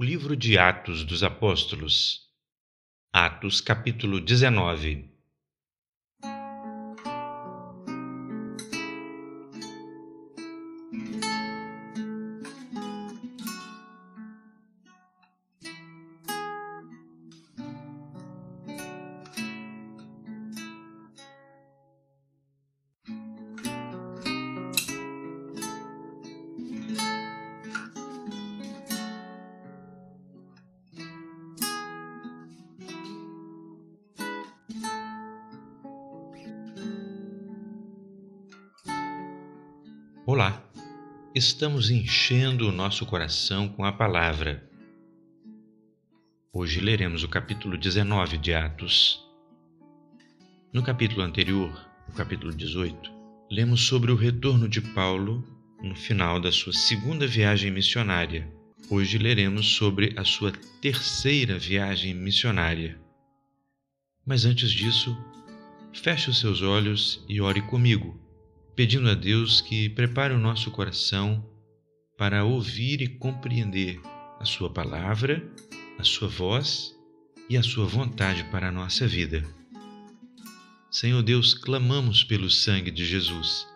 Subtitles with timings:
[0.00, 2.20] O livro de Atos dos Apóstolos.
[3.12, 5.09] Atos, capítulo 19.
[40.32, 40.64] Olá,
[41.34, 44.64] estamos enchendo o nosso coração com a palavra.
[46.52, 49.20] Hoje leremos o capítulo 19 de Atos.
[50.72, 53.10] No capítulo anterior, o capítulo 18,
[53.50, 55.44] lemos sobre o retorno de Paulo
[55.82, 58.48] no final da sua segunda viagem missionária.
[58.88, 62.96] Hoje leremos sobre a sua terceira viagem missionária.
[64.24, 65.12] Mas antes disso,
[65.92, 68.19] feche os seus olhos e ore comigo
[68.80, 71.46] pedindo a Deus que prepare o nosso coração
[72.16, 74.00] para ouvir e compreender
[74.40, 75.46] a Sua palavra,
[75.98, 76.96] a Sua voz
[77.50, 79.44] e a Sua vontade para a nossa vida.
[80.90, 83.68] Senhor Deus, clamamos pelo sangue de Jesus.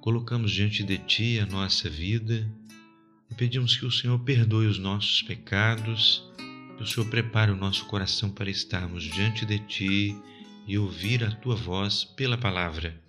[0.00, 2.52] Colocamos diante de Ti a nossa vida
[3.30, 6.28] e pedimos que o Senhor perdoe os nossos pecados,
[6.76, 10.16] que o Senhor prepare o nosso coração para estarmos diante de Ti
[10.66, 13.03] e ouvir a Tua voz pela palavra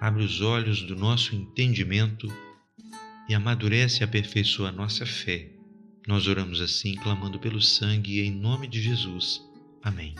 [0.00, 2.26] abre os olhos do nosso entendimento
[3.28, 5.50] e amadurece e aperfeiçoa a nossa fé.
[6.08, 9.46] Nós oramos assim, clamando pelo sangue em nome de Jesus.
[9.82, 10.14] Amém.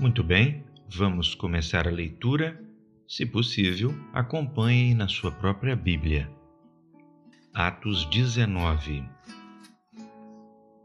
[0.00, 2.58] Muito bem, vamos começar a leitura.
[3.06, 6.30] Se possível, acompanhem na sua própria Bíblia.
[7.52, 9.04] Atos 19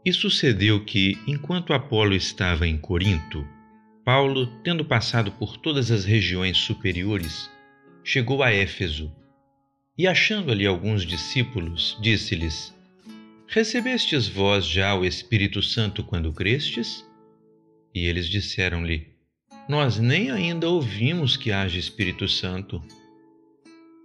[0.04, 3.44] E sucedeu que, enquanto Apolo estava em Corinto,
[4.04, 7.50] Paulo, tendo passado por todas as regiões superiores,
[8.02, 9.12] chegou a Éfeso
[9.96, 12.74] e, achando ali alguns discípulos, disse-lhes:
[13.46, 17.04] Recebestes vós já o Espírito Santo quando crestes?
[17.94, 19.08] E eles disseram-lhe:
[19.68, 22.82] Nós nem ainda ouvimos que haja Espírito Santo.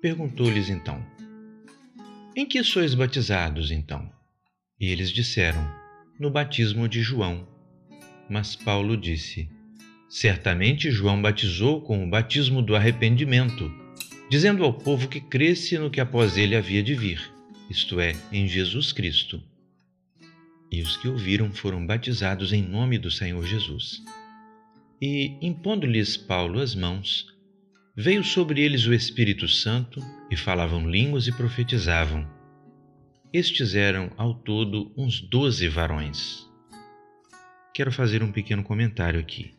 [0.02, 1.06] Perguntou-lhes então:
[2.36, 4.12] Em que sois batizados então?
[4.80, 5.66] E eles disseram:
[6.20, 7.48] No batismo de João.
[8.30, 9.48] Mas Paulo disse:
[10.10, 13.85] Certamente João batizou com o batismo do arrependimento
[14.30, 17.32] dizendo ao povo que cresce no que após ele havia de vir,
[17.70, 19.42] isto é, em Jesus Cristo.
[20.72, 24.04] E os que ouviram foram batizados em nome do Senhor Jesus.
[25.02, 27.28] E, impondo-lhes Paulo as mãos,
[27.96, 30.00] veio sobre eles o Espírito Santo
[30.30, 32.28] e falavam línguas e profetizavam.
[33.32, 36.46] Estes eram, ao todo, uns doze varões.
[37.74, 39.55] Quero fazer um pequeno comentário aqui.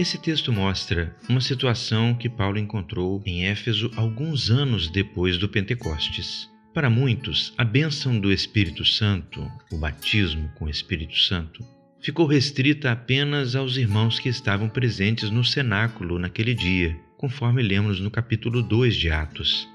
[0.00, 6.48] Esse texto mostra uma situação que Paulo encontrou em Éfeso alguns anos depois do Pentecostes.
[6.72, 11.62] Para muitos, a bênção do Espírito Santo, o batismo com o Espírito Santo,
[12.00, 18.10] ficou restrita apenas aos irmãos que estavam presentes no cenáculo naquele dia, conforme lemos no
[18.10, 19.68] capítulo 2 de Atos.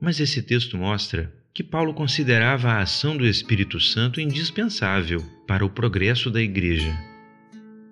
[0.00, 5.70] Mas esse texto mostra que Paulo considerava a ação do Espírito Santo indispensável para o
[5.70, 7.09] progresso da igreja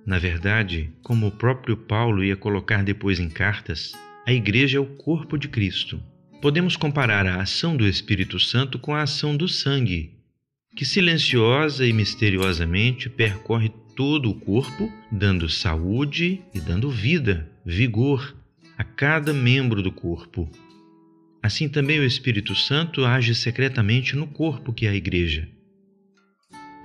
[0.08, 3.92] na verdade, como o próprio Paulo ia colocar depois em cartas,
[4.26, 6.02] a Igreja é o corpo de Cristo.
[6.40, 10.14] Podemos comparar a ação do Espírito Santo com a ação do sangue,
[10.74, 18.34] que silenciosa e misteriosamente percorre todo o corpo, dando saúde e dando vida, vigor
[18.78, 20.50] a cada membro do corpo.
[21.42, 25.50] Assim também o Espírito Santo age secretamente no corpo que é a Igreja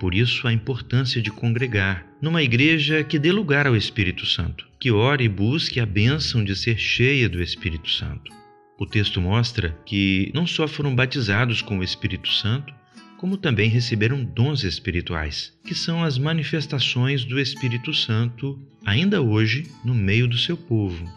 [0.04, 4.90] por isso, a importância de congregar numa igreja que dê lugar ao Espírito Santo, que
[4.90, 8.30] ore e busque a bênção de ser cheia do Espírito Santo.
[8.78, 12.74] O texto mostra que não só foram batizados com o Espírito Santo,
[13.16, 19.94] como também receberam dons espirituais, que são as manifestações do Espírito Santo ainda hoje no
[19.94, 21.10] meio do seu povo,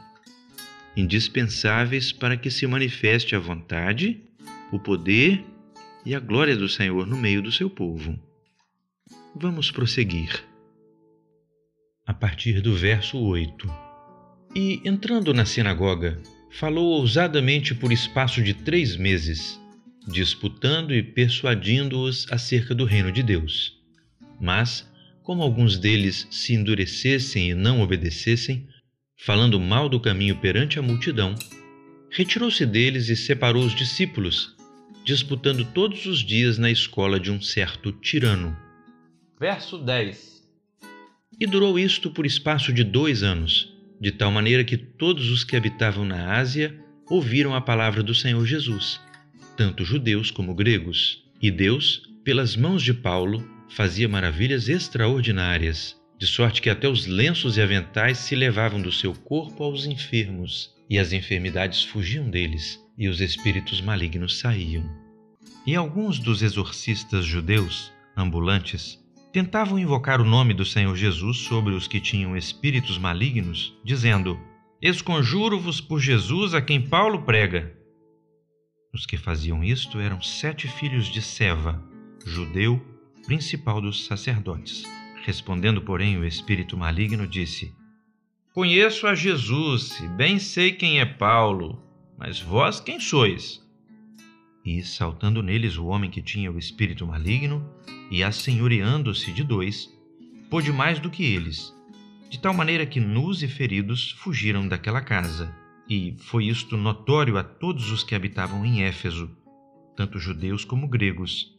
[0.96, 4.22] indispensáveis para que se manifeste a vontade,
[4.72, 5.44] o poder
[6.06, 8.18] e a glória do Senhor no meio do seu povo.
[9.40, 10.44] Vamos prosseguir.
[12.08, 13.70] A partir do verso 8.
[14.56, 16.20] E, entrando na sinagoga,
[16.50, 19.62] falou ousadamente por espaço de três meses,
[20.08, 23.74] disputando e persuadindo-os acerca do reino de Deus.
[24.42, 24.92] Mas,
[25.22, 28.68] como alguns deles se endurecessem e não obedecessem,
[29.20, 31.36] falando mal do caminho perante a multidão,
[32.10, 34.56] retirou-se deles e separou os discípulos,
[35.06, 38.66] disputando todos os dias na escola de um certo tirano.
[39.40, 40.42] Verso 10
[41.40, 45.56] E durou isto por espaço de dois anos, de tal maneira que todos os que
[45.56, 46.76] habitavam na Ásia
[47.08, 49.00] ouviram a palavra do Senhor Jesus,
[49.56, 51.24] tanto judeus como gregos.
[51.40, 57.58] E Deus, pelas mãos de Paulo, fazia maravilhas extraordinárias, de sorte que até os lenços
[57.58, 63.08] e aventais se levavam do seu corpo aos enfermos, e as enfermidades fugiam deles, e
[63.08, 64.84] os espíritos malignos saíam.
[65.64, 68.98] E alguns dos exorcistas judeus, ambulantes,
[69.38, 74.36] tentavam invocar o nome do Senhor Jesus sobre os que tinham espíritos malignos, dizendo:
[74.82, 77.72] Esconjuro-vos por Jesus a quem Paulo prega.
[78.92, 81.80] Os que faziam isto eram sete filhos de Seva,
[82.26, 82.84] judeu,
[83.28, 84.86] principal dos sacerdotes.
[85.24, 87.72] Respondendo, porém, o espírito maligno disse:
[88.56, 91.80] Conheço a Jesus e bem sei quem é Paulo,
[92.18, 93.64] mas vós quem sois?
[94.66, 97.64] E, saltando neles o homem que tinha o espírito maligno,
[98.10, 99.90] e assenhoreando-se de dois,
[100.50, 101.74] pôde mais do que eles,
[102.30, 105.54] de tal maneira que nus e feridos fugiram daquela casa.
[105.90, 109.30] E foi isto notório a todos os que habitavam em Éfeso,
[109.96, 111.56] tanto judeus como gregos.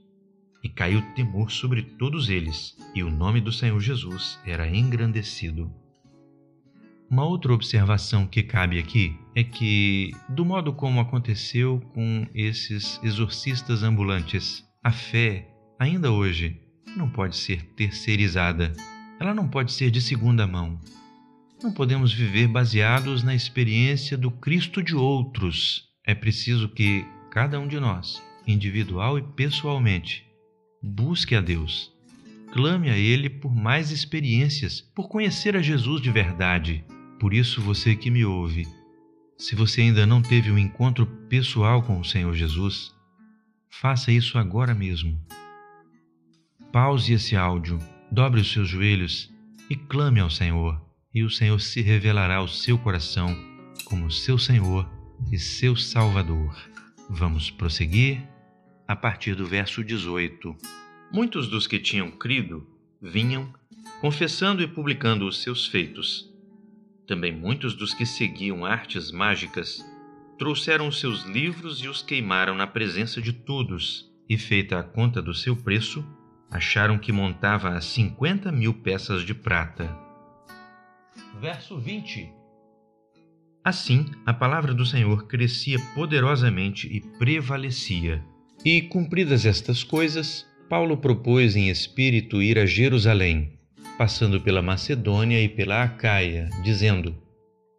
[0.62, 5.72] E caiu temor sobre todos eles, e o nome do Senhor Jesus era engrandecido.
[7.10, 13.82] Uma outra observação que cabe aqui é que, do modo como aconteceu com esses exorcistas
[13.82, 16.60] ambulantes, a fé, ainda hoje,
[16.96, 18.72] não pode ser terceirizada.
[19.20, 20.80] Ela não pode ser de segunda mão.
[21.62, 25.88] Não podemos viver baseados na experiência do Cristo de outros.
[26.04, 30.24] É preciso que cada um de nós, individual e pessoalmente,
[30.82, 31.92] busque a Deus.
[32.52, 36.84] Clame a Ele por mais experiências, por conhecer a Jesus de verdade.
[37.20, 38.66] Por isso, você que me ouve,
[39.36, 42.92] se você ainda não teve um encontro pessoal com o Senhor Jesus,
[43.68, 45.20] faça isso agora mesmo.
[46.80, 47.76] Pause esse áudio,
[48.08, 49.34] dobre os seus joelhos
[49.68, 50.80] e clame ao Senhor
[51.12, 53.36] e o Senhor se revelará ao seu coração
[53.84, 54.88] como seu Senhor
[55.32, 56.56] e seu Salvador.
[57.10, 58.22] Vamos prosseguir
[58.86, 60.56] a partir do verso 18.
[61.12, 62.64] Muitos dos que tinham crido
[63.02, 63.52] vinham,
[64.00, 66.32] confessando e publicando os seus feitos.
[67.08, 69.84] Também muitos dos que seguiam artes mágicas
[70.38, 75.20] trouxeram os seus livros e os queimaram na presença de todos, e, feita a conta
[75.20, 76.04] do seu preço,
[76.50, 80.08] acharam que montava a cinquenta mil peças de prata
[81.40, 82.30] verso 20.
[83.64, 88.24] Assim, a palavra do Senhor crescia poderosamente e prevalecia.
[88.64, 93.58] E, cumpridas estas coisas, Paulo propôs em espírito ir a Jerusalém,
[93.96, 97.16] passando pela Macedônia e pela Acaia, dizendo: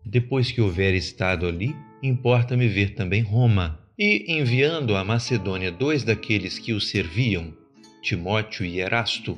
[0.05, 3.79] Depois que houver estado ali, importa-me ver também Roma.
[3.97, 7.53] E, enviando à Macedônia dois daqueles que o serviam,
[8.01, 9.37] Timóteo e Erasto,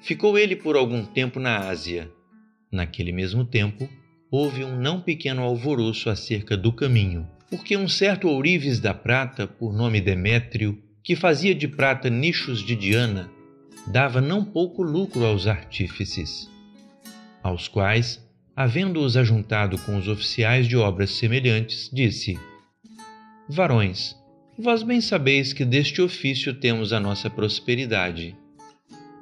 [0.00, 2.10] ficou ele por algum tempo na Ásia.
[2.70, 3.88] Naquele mesmo tempo,
[4.30, 9.74] houve um não pequeno alvoroço acerca do caminho, porque um certo ourives da prata, por
[9.74, 13.30] nome Demétrio, que fazia de prata nichos de Diana,
[13.86, 16.50] dava não pouco lucro aos artífices,
[17.42, 22.38] aos quais, havendo-os ajuntado com os oficiais de obras semelhantes, disse:
[23.48, 24.16] Varões,
[24.58, 28.36] vós bem sabeis que deste ofício temos a nossa prosperidade.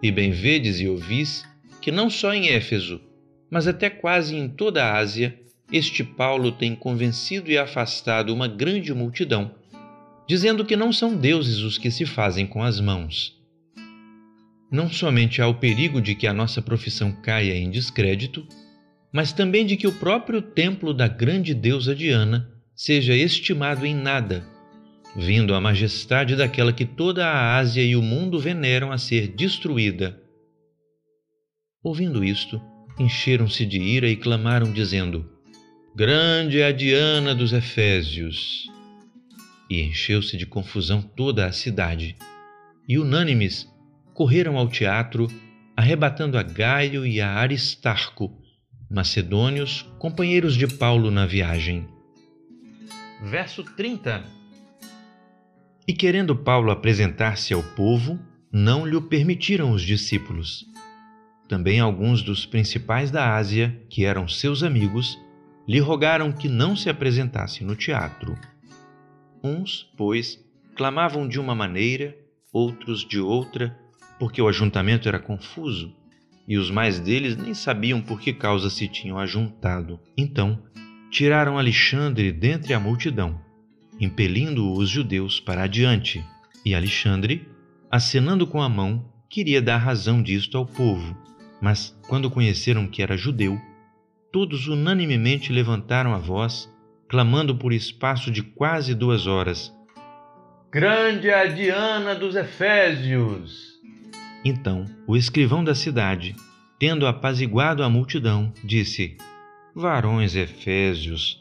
[0.03, 1.45] E bem vedes e ouvis
[1.81, 3.01] que não só em Éfeso,
[3.51, 5.39] mas até quase em toda a Ásia,
[5.73, 9.55] este Paulo tem convencido e afastado uma grande multidão,
[10.29, 13.39] dizendo que não são deuses os que se fazem com as mãos.
[14.71, 18.47] Não somente há o perigo de que a nossa profissão caia em descrédito,
[19.13, 24.47] mas também de que o próprio templo da grande deusa Diana seja estimado em nada,
[25.17, 30.21] vindo a majestade daquela que toda a Ásia e o mundo veneram a ser destruída.
[31.83, 32.61] Ouvindo isto,
[32.99, 35.29] encheram-se de ira e clamaram, dizendo:
[35.95, 38.69] Grande é a Diana dos Efésios!
[39.69, 42.17] E encheu-se de confusão toda a cidade.
[42.89, 43.69] E unânimes
[44.13, 45.29] correram ao teatro,
[45.77, 48.37] arrebatando a Gaio e a Aristarco,
[48.91, 51.89] macedônios, companheiros de Paulo na viagem.
[53.23, 54.40] Verso 30
[55.87, 58.19] E querendo Paulo apresentar-se ao povo,
[58.53, 60.71] não lhe permitiram os discípulos
[61.51, 65.19] também alguns dos principais da Ásia, que eram seus amigos,
[65.67, 68.39] lhe rogaram que não se apresentasse no teatro.
[69.43, 70.39] Uns, pois,
[70.77, 72.17] clamavam de uma maneira,
[72.53, 73.77] outros de outra,
[74.17, 75.93] porque o ajuntamento era confuso,
[76.47, 79.99] e os mais deles nem sabiam por que causa se tinham ajuntado.
[80.17, 80.63] Então,
[81.11, 83.41] tiraram Alexandre dentre a multidão
[84.01, 86.25] impelindo os judeus para adiante,
[86.65, 87.47] e Alexandre,
[87.91, 91.17] acenando com a mão, queria dar razão disto ao povo.
[91.61, 93.61] Mas, quando conheceram que era judeu,
[94.33, 96.73] todos unanimemente levantaram a voz,
[97.09, 99.73] clamando por espaço de quase duas horas:
[100.73, 103.71] Grande é a Diana dos Efésios!
[104.45, 106.35] Então, o escrivão da cidade,
[106.79, 109.19] tendo apaziguado a multidão, disse:
[109.75, 111.40] Varões Efésios,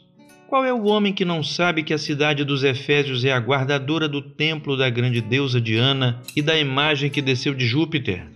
[0.50, 4.08] qual é o homem que não sabe que a cidade dos Efésios é a guardadora
[4.08, 8.26] do templo da grande deusa Diana e da imagem que desceu de Júpiter?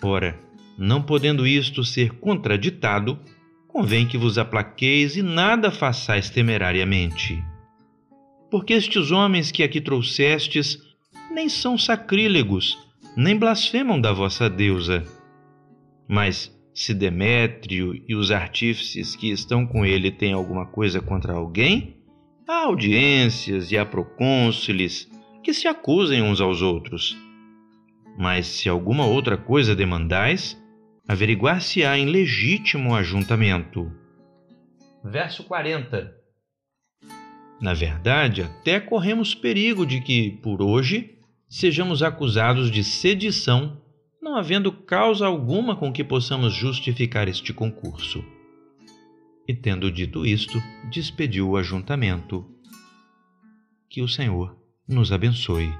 [0.00, 0.38] Ora,
[0.78, 3.18] não podendo isto ser contraditado,
[3.66, 7.42] convém que vos aplaqueis e nada façais temerariamente.
[8.48, 10.78] Porque estes homens que aqui trouxestes
[11.28, 12.78] nem são sacrílegos,
[13.16, 15.02] nem blasfemam da vossa deusa.
[16.06, 21.96] Mas se Demétrio e os artífices que estão com ele têm alguma coisa contra alguém,
[22.46, 25.10] há audiências e há procônsules
[25.42, 27.16] que se acusem uns aos outros.
[28.18, 30.62] Mas se alguma outra coisa demandais,
[31.08, 33.90] averiguar-se-á em legítimo ajuntamento.
[35.02, 36.12] Verso 40
[37.58, 41.16] Na verdade, até corremos perigo de que, por hoje,
[41.48, 43.80] sejamos acusados de sedição
[44.26, 48.24] não havendo causa alguma com que possamos justificar este concurso.
[49.46, 52.44] E tendo dito isto, despediu o ajuntamento.
[53.88, 55.72] Que o Senhor nos abençoe.